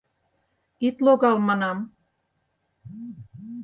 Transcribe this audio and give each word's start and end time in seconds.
Ит 0.87 0.95
логал, 1.05 1.37
манам!.. 1.47 1.77